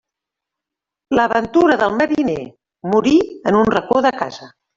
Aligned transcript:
La 1.19 1.27
ventura 1.33 1.77
del 1.81 1.95
mariner: 1.99 2.39
morir 2.95 3.15
en 3.45 3.53
un 3.61 3.67
racó 3.77 4.01
de 4.01 4.11
casa. 4.25 4.51